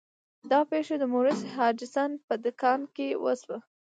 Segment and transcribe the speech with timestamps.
[0.51, 3.57] دا پیښه د مورس هډسن په دکان کې وشوه.